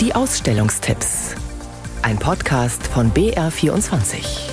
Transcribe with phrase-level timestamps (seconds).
[0.00, 1.34] Die Ausstellungstipps.
[2.02, 4.48] Ein Podcast von BR24.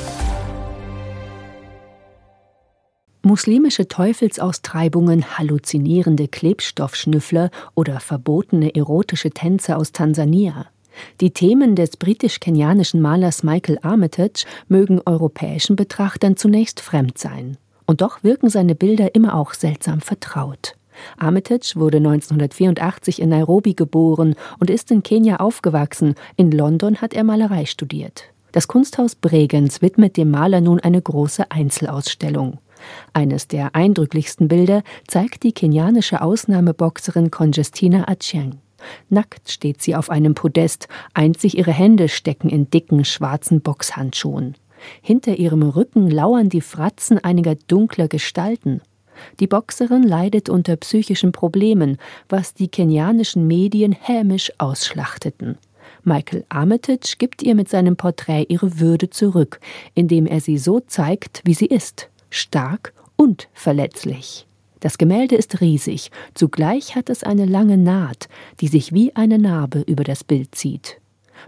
[3.21, 10.66] Muslimische Teufelsaustreibungen, halluzinierende Klebstoffschnüffler oder verbotene erotische Tänze aus Tansania.
[11.21, 17.57] Die Themen des britisch-kenianischen Malers Michael Armitage mögen europäischen Betrachtern zunächst fremd sein.
[17.86, 20.75] Und doch wirken seine Bilder immer auch seltsam vertraut.
[21.18, 26.16] Armitage wurde 1984 in Nairobi geboren und ist in Kenia aufgewachsen.
[26.36, 28.26] In London hat er Malerei studiert.
[28.52, 32.60] Das Kunsthaus Bregenz widmet dem Maler nun eine große Einzelausstellung.
[33.13, 38.60] Eines der eindrücklichsten Bilder zeigt die kenianische Ausnahmeboxerin Congestina Achieng.
[39.10, 44.55] Nackt steht sie auf einem Podest, einzig ihre Hände stecken in dicken schwarzen Boxhandschuhen.
[45.02, 48.82] Hinter ihrem Rücken lauern die Fratzen einiger dunkler Gestalten.
[49.40, 51.98] Die Boxerin leidet unter psychischen Problemen,
[52.30, 55.58] was die kenianischen Medien hämisch ausschlachteten.
[56.04, 59.60] Michael Armitage gibt ihr mit seinem Porträt ihre Würde zurück,
[59.94, 64.46] indem er sie so zeigt, wie sie ist stark und verletzlich.
[64.81, 68.28] Das Gemälde ist riesig, zugleich hat es eine lange Naht,
[68.59, 71.00] die sich wie eine Narbe über das Bild zieht.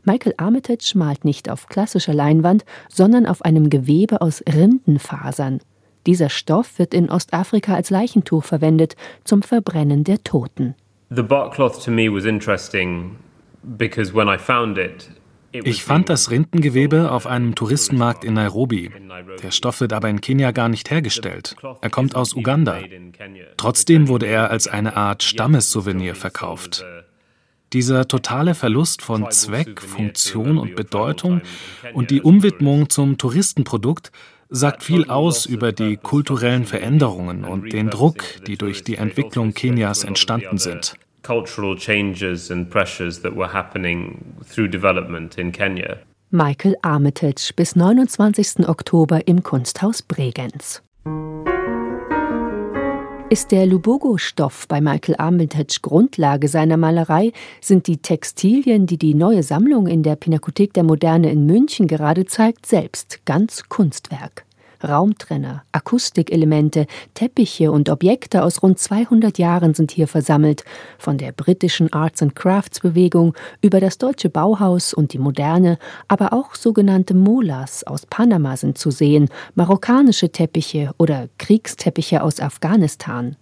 [0.04, 5.60] Michael Armitage malt nicht auf klassischer Leinwand, sondern auf einem Gewebe aus Rindenfasern.
[6.08, 10.74] Dieser Stoff wird in Ostafrika als Leichentuch verwendet zum Verbrennen der Toten.
[11.10, 13.18] The bark cloth to me was interesting
[13.62, 15.12] because when I found it,
[15.52, 18.92] ich fand das Rindengewebe auf einem Touristenmarkt in Nairobi.
[19.42, 21.56] Der Stoff wird aber in Kenia gar nicht hergestellt.
[21.82, 22.80] Er kommt aus Uganda.
[23.56, 26.86] Trotzdem wurde er als eine Art Stammessouvenir verkauft.
[27.74, 31.42] Dieser totale Verlust von Zweck, Funktion und Bedeutung
[31.94, 34.12] und die Umwidmung zum Touristenprodukt
[34.50, 40.04] sagt viel aus über die kulturellen Veränderungen und den Druck, die durch die Entwicklung Kenias
[40.04, 40.96] entstanden sind.
[46.30, 48.68] Michael Armitage bis 29.
[48.68, 50.82] Oktober im Kunsthaus Bregenz.
[53.30, 59.44] Ist der Lubogo-Stoff bei Michael Armitage Grundlage seiner Malerei, sind die Textilien, die die neue
[59.44, 64.47] Sammlung in der Pinakothek der Moderne in München gerade zeigt, selbst ganz Kunstwerk.
[64.84, 70.64] Raumtrenner, Akustikelemente, Teppiche und Objekte aus rund 200 Jahren sind hier versammelt,
[70.98, 75.78] von der britischen Arts and Crafts Bewegung über das deutsche Bauhaus und die Moderne,
[76.08, 83.36] aber auch sogenannte Molas aus Panama sind zu sehen, marokkanische Teppiche oder Kriegsteppiche aus Afghanistan.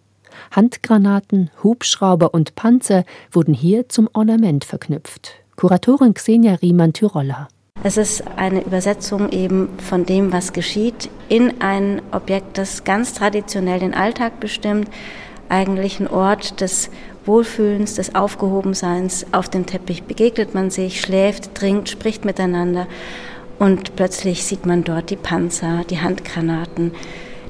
[0.51, 5.33] Handgranaten, Hubschrauber und Panzer wurden hier zum Ornament verknüpft.
[5.55, 7.47] Kuratorin Xenia Riemann-Tyroller.
[7.87, 13.77] Es ist eine Übersetzung eben von dem, was geschieht, in ein Objekt, das ganz traditionell
[13.77, 14.89] den Alltag bestimmt,
[15.49, 16.89] eigentlich ein Ort des
[17.27, 19.27] Wohlfühlens, des Aufgehobenseins.
[19.33, 22.87] Auf dem Teppich begegnet man sich, schläft, trinkt, spricht miteinander
[23.59, 26.91] und plötzlich sieht man dort die Panzer, die Handgranaten,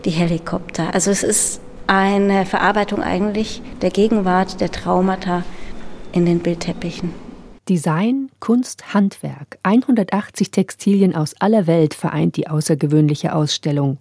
[0.04, 0.94] die Helikopter.
[0.94, 5.46] Also es ist eine Verarbeitung eigentlich der Gegenwart, der Traumata
[6.12, 7.25] in den Bildteppichen.
[7.68, 13.98] Design, Kunst, Handwerk, 180 Textilien aus aller Welt vereint die außergewöhnliche Ausstellung.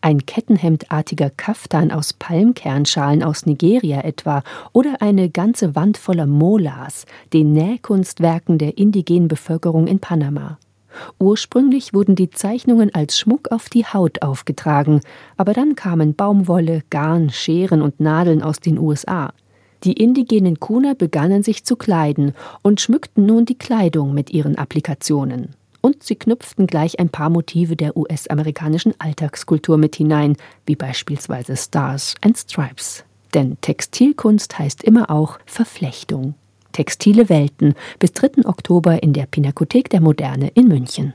[0.00, 7.04] Ein kettenhemdartiger Kaftan aus Palmkernschalen aus Nigeria etwa oder eine ganze Wand voller Molas,
[7.34, 10.58] den Nähkunstwerken der indigenen Bevölkerung in Panama.
[11.18, 15.02] Ursprünglich wurden die Zeichnungen als Schmuck auf die Haut aufgetragen,
[15.36, 19.34] aber dann kamen Baumwolle, Garn, Scheren und Nadeln aus den USA.
[19.84, 25.50] Die indigenen Kuna begannen sich zu kleiden und schmückten nun die Kleidung mit ihren Applikationen.
[25.82, 32.14] Und sie knüpften gleich ein paar Motive der US-amerikanischen Alltagskultur mit hinein, wie beispielsweise Stars
[32.22, 33.04] and Stripes.
[33.34, 36.34] Denn Textilkunst heißt immer auch Verflechtung.
[36.72, 38.46] Textile Welten bis 3.
[38.46, 41.14] Oktober in der Pinakothek der Moderne in München.